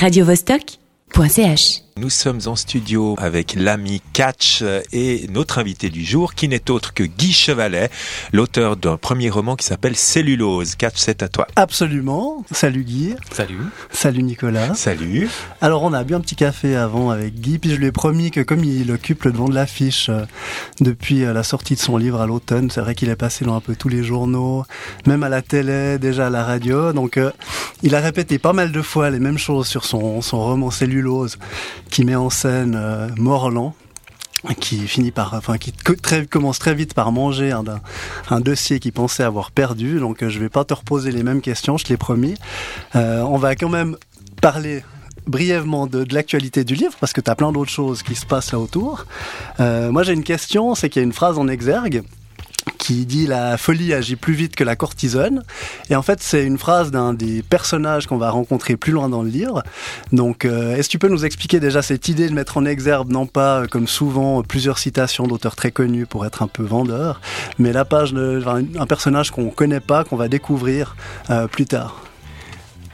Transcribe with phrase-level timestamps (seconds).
[0.00, 4.62] radiovostok.ch Nous sommes en studio avec l'ami Catch
[4.92, 7.90] et notre invité du jour qui n'est autre que Guy Chevalet,
[8.32, 10.76] l'auteur d'un premier roman qui s'appelle Cellulose.
[10.76, 11.48] Catch, c'est à toi.
[11.56, 12.44] Absolument.
[12.52, 13.16] Salut Guy.
[13.32, 13.58] Salut.
[13.90, 14.74] Salut Nicolas.
[14.74, 15.28] Salut.
[15.60, 18.30] Alors on a bu un petit café avant avec Guy, puis je lui ai promis
[18.30, 20.24] que comme il occupe le devant de l'affiche euh,
[20.80, 23.56] depuis euh, la sortie de son livre à l'automne, c'est vrai qu'il est passé dans
[23.56, 24.64] un peu tous les journaux,
[25.04, 27.32] même à la télé, déjà à la radio, donc euh,
[27.82, 31.38] il a répété pas mal de fois les mêmes choses sur son, son roman Cellulose
[31.90, 33.74] qui met en scène euh, Morland
[34.60, 35.72] qui finit par, qui
[36.30, 39.98] commence très vite par manger un, dossier qu'il pensait avoir perdu.
[39.98, 42.34] Donc, euh, je vais pas te reposer les mêmes questions, je te promis.
[42.94, 43.96] Euh, on va quand même
[44.40, 44.84] parler
[45.26, 48.52] brièvement de, l'actualité du livre parce que tu as plein d'autres choses qui se passent
[48.52, 49.06] là autour.
[49.58, 52.04] Moi, j'ai une question, c'est qu'il y a une phrase en exergue
[52.88, 55.42] qui dit la folie agit plus vite que la cortisone.
[55.90, 59.22] Et en fait, c'est une phrase d'un des personnages qu'on va rencontrer plus loin dans
[59.22, 59.62] le livre.
[60.10, 63.10] Donc, euh, est-ce que tu peux nous expliquer déjà cette idée de mettre en exergue,
[63.10, 67.20] non pas euh, comme souvent plusieurs citations d'auteurs très connus pour être un peu vendeur,
[67.58, 70.96] mais la page de un personnage qu'on connaît pas, qu'on va découvrir
[71.28, 72.07] euh, plus tard?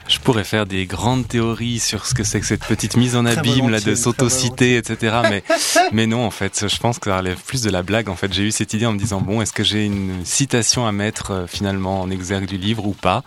[0.07, 3.25] Je pourrais faire des grandes théories sur ce que c'est que cette petite mise en
[3.25, 5.17] abîme là de s'autociter, etc.
[5.31, 5.43] Mais
[5.93, 8.09] mais non, en fait, je pense que ça relève plus de la blague.
[8.09, 10.87] En fait, j'ai eu cette idée en me disant bon, est-ce que j'ai une citation
[10.87, 13.23] à mettre euh, finalement en exergue du livre ou pas?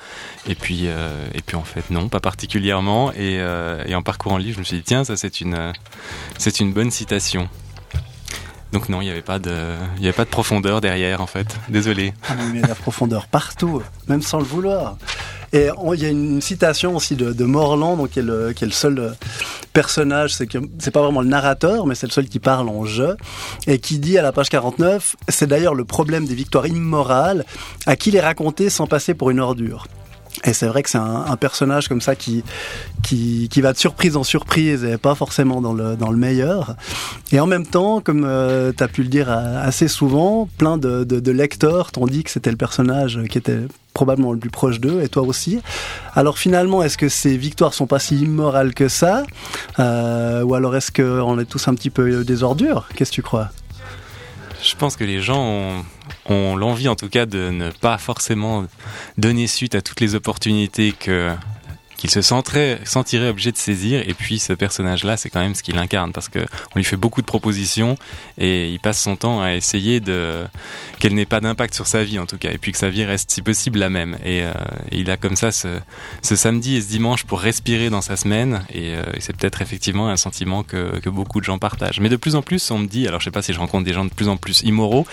[0.48, 3.11] Et puis euh, et puis en fait non, pas particulièrement.
[3.14, 5.73] Et, euh, et en parcourant le livre, je me suis dit tiens, ça c'est une
[6.38, 7.50] c'est une bonne citation.
[8.72, 11.28] Donc non, il n'y avait pas de, il y avait pas de profondeur derrière en
[11.28, 11.58] fait.
[11.70, 12.14] Désolé.
[12.30, 14.98] Ah, il y a de la profondeur partout, même sans le vouloir.
[15.53, 19.12] Et il y a une citation aussi de, Morland, donc qui est le, seul euh,
[19.73, 22.84] personnage, c'est que c'est pas vraiment le narrateur, mais c'est le seul qui parle en
[22.86, 23.16] jeu,
[23.66, 27.45] et qui dit à la page 49, c'est d'ailleurs le problème des victoires immorales,
[27.86, 29.88] à qui les raconter sans passer pour une ordure.
[30.45, 32.44] Et c'est vrai que c'est un, personnage comme ça qui,
[33.02, 36.76] qui, qui va de surprise en surprise et pas forcément dans le, dans le meilleur.
[37.32, 41.04] Et en même temps, comme euh, tu as pu le dire assez souvent, plein de,
[41.04, 43.61] de lecteurs t'ont dit que c'était le personnage qui était
[43.98, 45.60] probablement le plus proche d'eux, et toi aussi.
[46.14, 49.24] Alors finalement, est-ce que ces victoires sont pas si immorales que ça
[49.80, 52.88] euh, Ou alors est-ce qu'on est tous un petit peu des ordures?
[52.94, 53.50] Qu'est-ce que tu crois?
[54.62, 55.84] Je pense que les gens
[56.30, 58.66] ont l'envie en tout cas de ne pas forcément
[59.18, 61.32] donner suite à toutes les opportunités que
[61.98, 64.08] qu'il se sentirait, sentirait obligé de saisir.
[64.08, 66.96] Et puis ce personnage-là, c'est quand même ce qu'il incarne parce que on lui fait
[66.96, 67.98] beaucoup de propositions
[68.38, 70.46] et il passe son temps à essayer de
[71.00, 73.04] qu'elle n'ait pas d'impact sur sa vie en tout cas, et puis que sa vie
[73.04, 74.18] reste si possible la même.
[74.24, 74.54] Et, euh,
[74.92, 75.80] et il a comme ça ce,
[76.22, 78.64] ce, samedi et ce dimanche pour respirer dans sa semaine.
[78.74, 82.00] Et, euh, et c'est peut-être effectivement un sentiment que, que, beaucoup de gens partagent.
[82.00, 83.86] Mais de plus en plus, on me dit, alors je sais pas si je rencontre
[83.86, 85.06] des gens de plus en plus immoraux,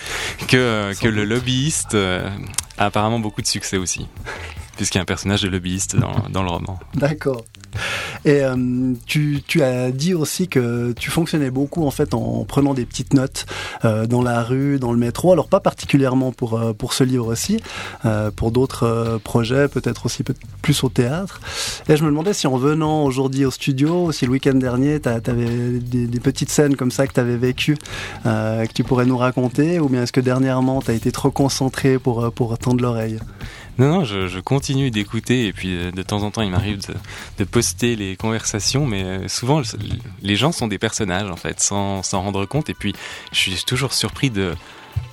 [0.47, 2.29] que, que le lobbyiste euh,
[2.77, 4.07] a apparemment beaucoup de succès aussi
[4.75, 6.79] puisqu'il y a un personnage de lobbyiste dans, dans le roman.
[6.95, 7.45] D'accord.
[8.25, 8.55] Et euh,
[9.05, 13.13] tu, tu, as dit aussi que tu fonctionnais beaucoup en fait en prenant des petites
[13.13, 13.45] notes
[13.83, 15.31] euh, dans la rue, dans le métro.
[15.31, 17.61] Alors pas particulièrement pour euh, pour ce livre aussi,
[18.35, 20.23] pour d'autres projets, peut-être aussi
[20.61, 21.39] plus au théâtre.
[21.89, 25.09] Et je me demandais si en venant aujourd'hui au studio, si le week-end dernier, tu
[25.09, 27.77] avais des, des, petites scènes comme ça que tu avais vécues,
[28.23, 31.99] que tu pourrais nous raconter, ou bien est-ce que dernièrement tu as été trop concentré
[31.99, 33.19] pour pour tendre l'oreille?
[33.77, 36.79] Non, non, je, continue d'écouter et puis de temps en temps il m'arrive
[37.37, 39.61] de, poster les conversations, mais souvent
[40.21, 42.69] les gens sont des personnages en fait, sans s'en rendre compte.
[42.69, 42.93] Et puis
[43.31, 44.55] je suis toujours surpris de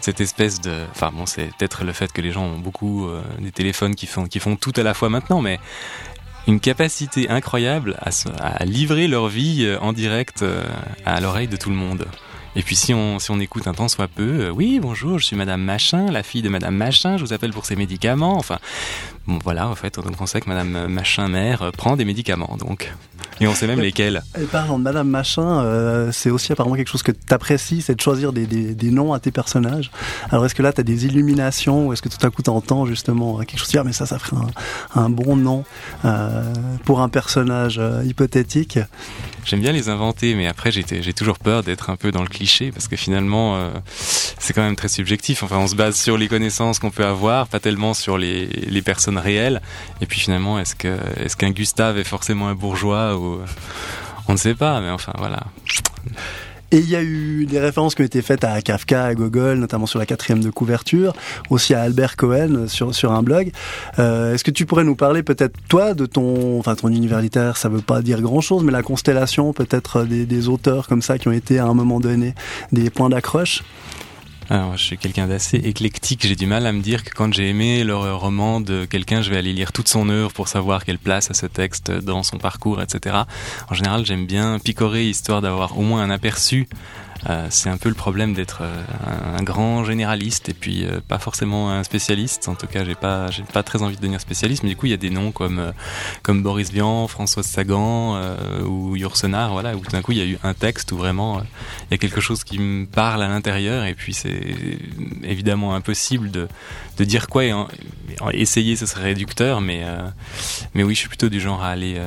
[0.01, 3.23] cette espèce de, enfin bon, c'est peut-être le fait que les gens ont beaucoup euh,
[3.39, 5.61] des téléphones qui font qui font tout à la fois maintenant, mais
[6.49, 10.65] une capacité incroyable à, livrer leur vie euh, en direct euh,
[11.05, 12.07] à l'oreille de tout le monde.
[12.55, 15.25] Et puis si on, si on écoute un temps soit peu, euh, oui, bonjour, je
[15.25, 18.37] suis Madame Machin, la fille de Madame Machin, je vous appelle pour ses médicaments.
[18.37, 18.59] Enfin,
[19.27, 22.93] bon voilà, en fait, on sait que Madame Machin mère prend des médicaments, donc.
[23.41, 24.23] Et on sait même lesquels.
[24.41, 27.95] Et parlant de Madame Machin, euh, c'est aussi apparemment quelque chose que tu apprécies, c'est
[27.95, 29.91] de choisir des, des, des, noms à tes personnages.
[30.31, 32.51] Alors est-ce que là, tu as des illuminations ou est-ce que tout à coup, tu
[32.51, 34.37] entends justement quelque chose dire, mais ça, ça ferait
[34.95, 35.65] un, un bon nom
[36.05, 36.53] euh,
[36.85, 38.79] pour un personnage euh, hypothétique?
[39.45, 42.71] J'aime bien les inventer, mais après, j'ai toujours peur d'être un peu dans le cliché
[42.71, 45.43] parce que finalement, euh, c'est quand même très subjectif.
[45.43, 48.83] Enfin, on se base sur les connaissances qu'on peut avoir, pas tellement sur les, les
[49.13, 49.61] personnes réelles.
[50.01, 53.41] Et puis finalement, est-ce que est-ce qu'un Gustave est forcément un bourgeois ou
[54.29, 55.45] on ne sait pas, mais enfin voilà.
[56.75, 59.59] Et il y a eu des références qui ont été faites à Kafka, à Gogol,
[59.59, 61.13] notamment sur la quatrième de couverture,
[61.51, 63.53] aussi à Albert Cohen sur, sur un blog.
[63.99, 67.59] Euh, Est-ce que tu pourrais nous parler peut-être toi de ton, enfin ton univers littéraire,
[67.59, 71.33] ça veut pas dire grand-chose, mais la constellation peut-être des, auteurs comme ça qui ont
[71.33, 72.35] été à un moment donné
[72.73, 73.63] des points d'accroche?
[74.51, 76.27] Alors, je suis quelqu'un d'assez éclectique.
[76.27, 79.31] J'ai du mal à me dire que quand j'ai aimé le roman de quelqu'un, je
[79.31, 82.39] vais aller lire toute son œuvre pour savoir quelle place a ce texte dans son
[82.39, 83.17] parcours, etc.
[83.71, 86.69] En général, j'aime bien picorer histoire d'avoir au moins un aperçu
[87.29, 88.83] euh, c'est un peu le problème d'être euh,
[89.39, 92.49] un, grand généraliste et puis euh, pas forcément un spécialiste.
[92.49, 94.63] En tout cas, j'ai pas, j'ai pas très envie de devenir spécialiste.
[94.65, 95.73] Mais du coup, il y a des noms comme
[96.23, 98.21] comme Boris Vian, Françoise Sagan
[98.67, 101.41] ou Yourcenar, voilà, où tout d'un coup il y a eu un texte où vraiment
[101.41, 103.85] il y a quelque chose qui me parle à l'intérieur.
[103.85, 104.41] Et puis c'est
[105.23, 106.49] évidemment impossible de
[106.99, 107.55] de dire quoi et
[108.33, 109.61] essayer, ce serait réducteur.
[109.61, 109.85] Mais
[110.75, 112.01] mais oui, je suis plutôt du genre à aller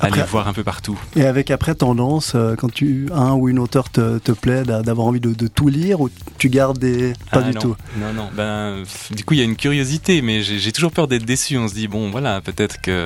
[0.00, 0.98] aller voir un peu partout.
[1.14, 5.06] Et avec après tendance, euh, quand tu un ou une auteur te, te plaît, d'avoir
[5.06, 7.76] envie de, de, tout lire ou tu gardes des pas ah du tout?
[7.98, 8.82] Non non, ben
[9.14, 11.56] du coup il y a une curiosité, mais j'ai toujours peur d'être déçu.
[11.58, 13.04] On se dit bon voilà peut-être que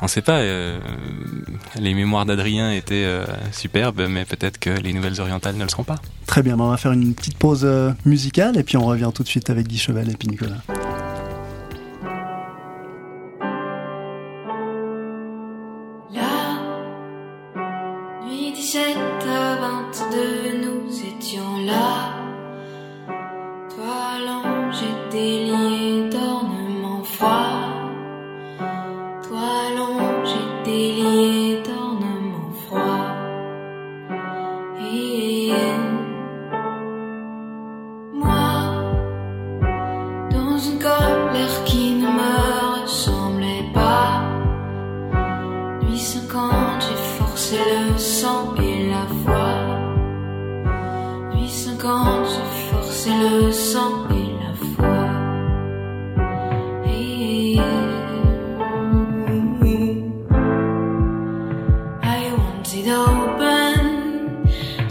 [0.00, 0.38] on sait pas.
[0.38, 0.78] Euh,
[1.78, 5.84] les mémoires d'Adrien étaient euh, superbes, mais peut-être que les nouvelles orientales ne le seront
[5.84, 5.96] pas.
[6.26, 7.66] Très bien, ben, on va faire une petite pause
[8.04, 10.62] musicale et puis on revient tout de suite avec Guy Cheval et puis Nicolas.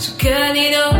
[0.03, 0.92] So, girl, you know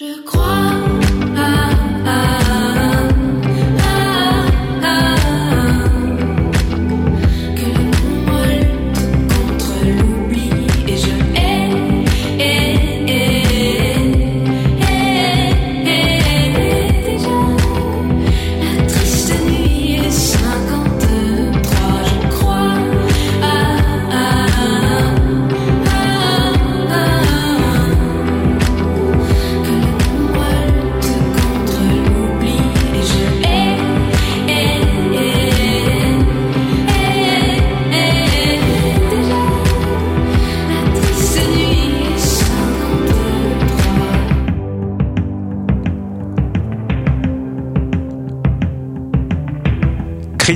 [0.00, 0.69] 是快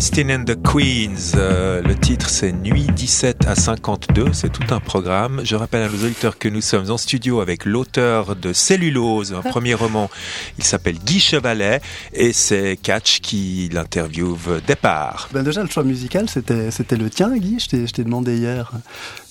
[0.04, 1.32] Christine and the Queens.
[1.34, 4.34] Euh, le titre c'est Nuit 17 à 52.
[4.34, 5.40] C'est tout un programme.
[5.44, 9.40] Je rappelle à nos auditeurs que nous sommes en studio avec l'auteur de Cellulose, un
[9.40, 10.10] premier roman.
[10.58, 11.80] Il s'appelle Guy Chevalet
[12.12, 15.30] et c'est Catch qui l'interviewe départ.
[15.32, 17.56] Ben déjà le choix musical c'était c'était le tien Guy.
[17.58, 18.72] Je t'ai demandé hier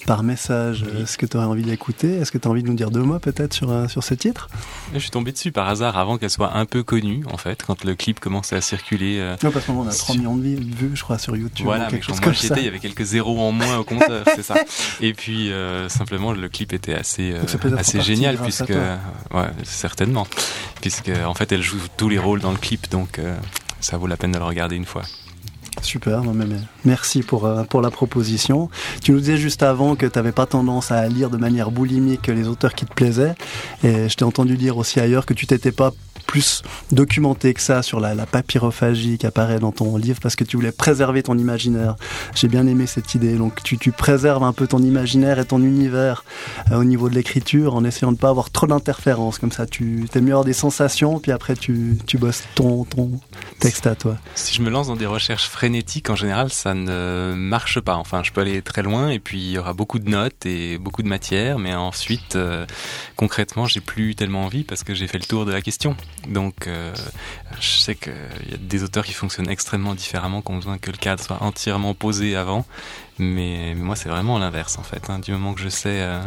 [0.05, 2.15] par message est ce que tu aurais envie d'écouter.
[2.15, 4.13] Est-ce que tu as envie de nous dire deux mots peut-être sur, euh, sur ce
[4.13, 4.50] titre
[4.93, 7.83] Je suis tombé dessus par hasard avant qu'elle soit un peu connue en fait, quand
[7.83, 9.19] le clip commençait à circuler.
[9.19, 11.65] Euh, non, parce qu'on a 3 millions de vues, je crois, sur YouTube.
[11.65, 12.55] Voilà, quelque chose comme ça.
[12.57, 14.55] il y avait quelques zéros en moins au compteur, c'est ça.
[15.01, 17.36] Et puis euh, simplement le clip était assez,
[17.77, 20.27] assez génial puisque, ouais, certainement,
[20.81, 23.19] puisque en fait elle joue tous les rôles dans le clip, donc
[23.79, 25.03] ça vaut la peine de le regarder une fois.
[25.84, 26.22] Super,
[26.86, 28.70] merci pour, euh, pour la proposition.
[29.04, 32.28] Tu nous disais juste avant que tu n'avais pas tendance à lire de manière boulimique
[32.28, 33.36] les auteurs qui te plaisaient.
[33.84, 35.92] Et je t'ai entendu dire aussi ailleurs que tu t'étais pas
[36.25, 40.56] plus documenté que ça sur la, papyrophagie qui apparaît dans ton livre parce que tu
[40.58, 41.96] voulais préserver ton imaginaire.
[42.34, 43.36] J'ai bien aimé cette idée.
[43.36, 46.24] Donc tu, préserves un peu ton imaginaire et ton univers
[46.72, 49.38] euh, au niveau de l'écriture en essayant de pas avoir trop d'interférences.
[49.38, 53.12] Comme ça, tu es mieux des sensations, puis après tu, tu bosses ton, ton
[53.60, 54.18] texte à toi.
[54.34, 55.73] Si je me lance dans des recherches frénétiques,
[56.10, 57.96] en général, ça ne marche pas.
[57.96, 60.77] Enfin, je peux aller très loin et puis il y aura beaucoup de notes et
[60.77, 62.65] beaucoup de matière, mais ensuite, euh,
[63.15, 65.96] concrètement, j'ai plus tellement envie parce que j'ai fait le tour de la question.
[66.27, 66.94] Donc, euh,
[67.60, 68.13] je sais qu'il
[68.50, 71.42] y a des auteurs qui fonctionnent extrêmement différemment, qui ont besoin que le cadre soit
[71.42, 72.65] entièrement posé avant.
[73.20, 75.10] Mais, moi, c'est vraiment l'inverse, en fait.
[75.10, 75.20] Hein.
[75.20, 76.22] Du moment que je sais euh,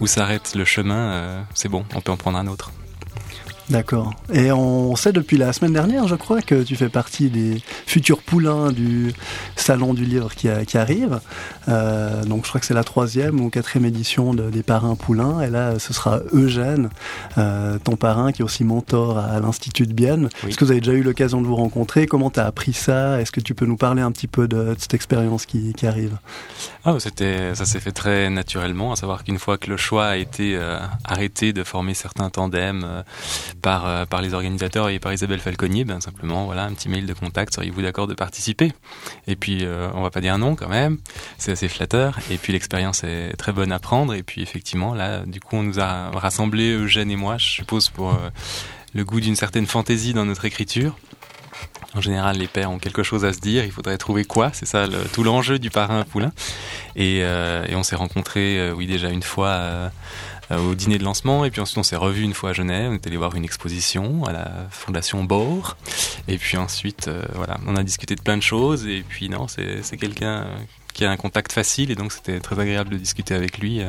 [0.00, 2.70] où s'arrête le chemin, c'est bon, on peut en prendre un autre.
[3.70, 4.12] D'accord.
[4.32, 8.20] Et on sait depuis la semaine dernière, je crois, que tu fais partie des futurs
[8.20, 9.14] poulains du
[9.56, 11.20] salon du livre qui, arrive.
[11.68, 15.40] Euh, donc je crois que c'est la troisième ou quatrième édition des parrains poulains.
[15.40, 16.90] Et là, ce sera Eugène,
[17.38, 20.28] euh, ton parrain, qui est aussi mentor à, l'Institut de Bienne.
[20.46, 22.06] Est-ce que vous avez déjà eu l'occasion de vous rencontrer?
[22.06, 23.20] Comment tu as appris ça?
[23.20, 26.16] Est-ce que tu peux nous parler un petit peu de, cette expérience qui, arrive?
[26.84, 30.16] Ah, c'était, Ça s'est fait très naturellement, à savoir qu'une fois que le choix a
[30.16, 33.04] été euh, arrêté de former certains tandems,
[33.64, 37.06] par, euh, par les organisateurs et par Isabelle Falconier, ben simplement voilà un petit mail
[37.06, 38.72] de contact, seriez-vous d'accord de participer?
[39.26, 40.98] Et puis euh, on va pas dire non quand même,
[41.38, 42.18] c'est assez flatteur.
[42.30, 44.12] Et puis l'expérience est très bonne à prendre.
[44.12, 47.88] Et puis effectivement là, du coup on nous a rassemblés Eugène et moi, je suppose
[47.88, 48.28] pour euh,
[48.92, 50.94] le goût d'une certaine fantaisie dans notre écriture.
[51.94, 53.64] En général, les pères ont quelque chose à se dire.
[53.64, 54.50] Il faudrait trouver quoi.
[54.52, 56.32] C'est ça tout l'enjeu du parrain poulain.
[56.96, 59.92] Et, et on s'est rencontrés, oui, déjà une fois
[60.50, 61.44] au dîner de lancement.
[61.44, 62.90] Et puis ensuite, on s'est revu une fois à Genève.
[62.90, 65.76] On est allé voir une exposition à la Fondation Bohr.
[66.28, 68.86] Et puis ensuite, euh, voilà, on a discuté de plein de choses.
[68.86, 70.56] Et puis non, c'est quelqu'un euh,
[70.92, 71.90] qui a un contact facile.
[71.90, 73.80] Et donc, c'était très agréable de discuter avec lui.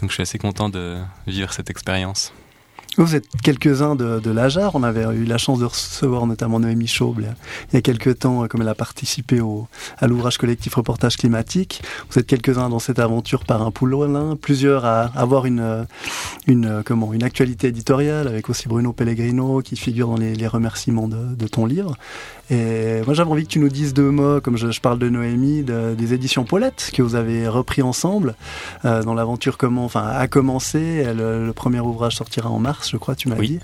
[0.00, 2.32] Donc, je suis assez content de vivre cette expérience.
[2.96, 4.74] Vous êtes quelques-uns de, de l'AJAR.
[4.74, 7.36] On avait eu la chance de recevoir notamment Noémie Chauble
[7.72, 9.68] il y a quelques temps, comme elle a participé au,
[9.98, 11.82] à l'ouvrage collectif Reportage climatique.
[12.10, 15.86] Vous êtes quelques-uns dans cette aventure par un poulolin, plusieurs à avoir une,
[16.48, 21.06] une, comment, une actualité éditoriale, avec aussi Bruno Pellegrino qui figure dans les, les remerciements
[21.06, 21.96] de, de, ton livre.
[22.50, 25.08] Et moi j'avais envie que tu nous dises deux mots, comme je, je parle de
[25.08, 28.34] Noémie, de, des éditions Paulette que vous avez repris ensemble,
[28.84, 31.04] euh, dans l'aventure comment, enfin, a commencé.
[31.14, 33.58] Le, le premier ouvrage sortira en mars je crois, tu m'as dit.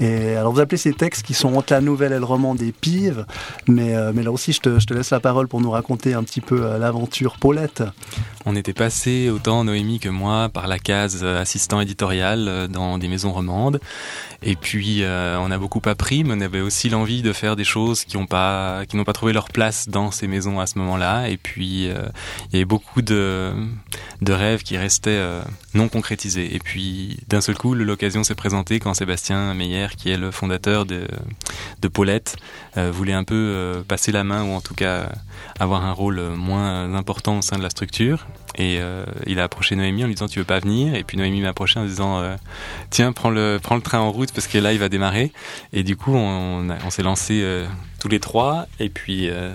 [0.00, 2.72] Et alors, vous appelez ces textes qui sont entre la nouvelle et le roman des
[2.72, 3.26] pives,
[3.68, 6.14] mais, euh, mais là aussi, je te, je te, laisse la parole pour nous raconter
[6.14, 7.82] un petit peu euh, l'aventure Paulette.
[8.44, 13.08] On était passé, autant Noémie que moi, par la case euh, assistant éditorial dans des
[13.08, 13.80] maisons romandes.
[14.42, 18.04] Et puis, on a beaucoup appris, mais on avait aussi l'envie de faire des choses
[18.04, 21.28] qui n'ont pas, qui n'ont pas trouvé leur place dans ces maisons à ce moment-là.
[21.28, 23.52] Et puis, il y avait beaucoup de,
[24.20, 25.22] de rêves qui restaient
[25.74, 26.54] non concrétisés.
[26.56, 30.86] Et puis, d'un seul coup, l'occasion s'est présentée quand Sébastien Meyer, qui est le fondateur
[30.86, 31.06] de,
[31.92, 32.36] Paulette,
[32.76, 35.10] euh, voulait un peu euh, passer la main ou en tout cas
[35.58, 38.26] avoir un rôle moins important au sein de la structure.
[38.56, 40.94] Et euh, il a approché Noémie en lui disant tu veux pas venir?
[40.94, 42.22] Et puis Noémie m'a approché en disant
[42.90, 45.32] tiens prends le prends le train en route parce que là il va démarrer.
[45.72, 47.42] Et du coup on, s'est lancé
[48.02, 48.66] tous les trois.
[48.80, 49.54] Et puis, euh,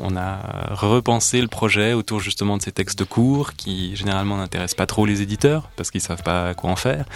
[0.00, 0.38] on a
[0.70, 5.20] repensé le projet autour justement de ces textes courts qui généralement n'intéressent pas trop les
[5.20, 7.06] éditeurs parce qu'ils savent pas quoi en faire.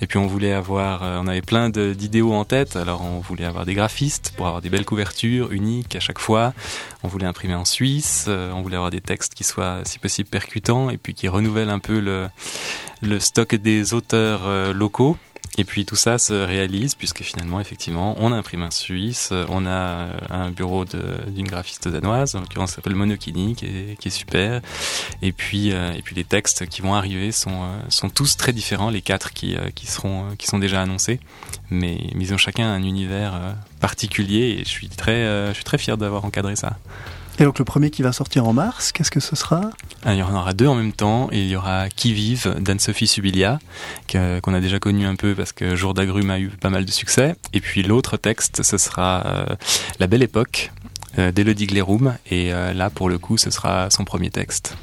[0.00, 2.74] Et puis, on voulait avoir, euh, on avait plein d'idéaux en tête.
[2.74, 6.52] Alors, on voulait avoir des graphistes pour avoir des belles couvertures uniques à chaque fois.
[7.04, 8.24] On voulait imprimer en Suisse.
[8.26, 10.28] Euh, on voulait avoir des textes qui soient, si possible,
[10.90, 15.16] et puis qui renouvellent un peu le, stock des auteurs locaux.
[15.58, 20.08] Et puis tout ça se réalise puisque finalement, effectivement, on imprime un Suisse, on a
[20.28, 24.60] un bureau d'une graphiste danoise, en l'occurrence s'appelle Monokini, qui est, qui est, super.
[25.22, 27.62] Et puis, euh, et puis les textes qui vont arriver sont,
[28.04, 31.20] euh, tous très différents, les quatre qui, euh, qui, seront, qui sont déjà annoncés.
[31.70, 35.78] Mais, mais ils ont chacun un univers particulier et je suis très, je suis très
[35.78, 36.76] fier d'avoir encadré ça.
[37.38, 39.60] Et donc le premier qui va sortir en mars, qu'est-ce que ce sera?
[40.04, 41.28] Ah, Il y en aura deux en même temps.
[41.32, 43.58] il y aura Qui vive d'Anne-Sophie Subilia,
[44.10, 46.90] qu'on a déjà connu un peu parce que Jour d'agrumes a eu pas mal de
[46.90, 47.36] succès.
[47.52, 49.46] Et puis l'autre texte, ce sera euh,
[50.00, 50.72] La Belle Époque
[51.18, 52.16] euh, d'Elodie Glerum.
[52.30, 54.74] Et euh, là, pour le coup, ce sera son premier texte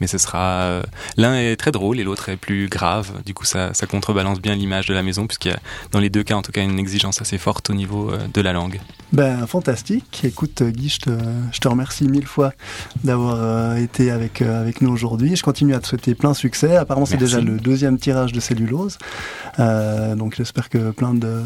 [0.00, 0.82] mais ce sera
[1.16, 3.12] l'un est très drôle et l'autre est plus grave.
[3.24, 5.60] Du coup, ça, ça contrebalance bien l'image de la maison puisqu'il y a
[5.92, 8.52] dans les deux cas en tout cas une exigence assez forte au niveau de la
[8.52, 8.80] langue.
[9.14, 10.22] Ben fantastique.
[10.24, 11.10] Écoute Guy, je te,
[11.52, 12.52] je te remercie mille fois
[13.04, 15.36] d'avoir euh, été avec avec nous aujourd'hui.
[15.36, 16.76] Je continue à te souhaiter plein succès.
[16.76, 18.98] Apparemment, c'est déjà le deuxième tirage de cellulose.
[19.58, 21.42] donc j'espère que plein de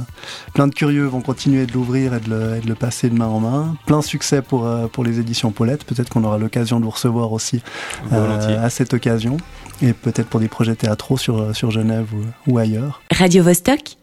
[0.54, 3.14] plein de curieux vont continuer de l'ouvrir et, de le, et de le passer de
[3.14, 3.76] main en main.
[3.86, 5.84] Plein succès pour pour les éditions Paulette.
[5.84, 7.62] Peut-être qu'on aura l'occasion de vous recevoir aussi.
[8.12, 9.36] Euh, à cette occasion
[9.82, 13.02] et peut-être pour des projets théâtraux sur, sur Genève ou, ou ailleurs.
[13.10, 13.96] Radio -Vostok